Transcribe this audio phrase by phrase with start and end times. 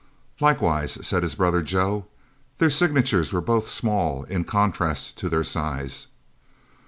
[0.39, 2.07] "Likewise," said his brother, Joe.
[2.57, 6.07] Their signatures were both small, in contrast to their size.